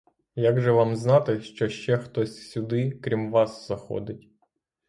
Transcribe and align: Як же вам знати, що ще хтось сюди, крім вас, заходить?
Як 0.35 0.61
же 0.61 0.71
вам 0.71 0.95
знати, 0.95 1.41
що 1.41 1.69
ще 1.69 1.97
хтось 1.97 2.51
сюди, 2.51 2.91
крім 2.91 3.31
вас, 3.31 3.67
заходить? 3.67 4.29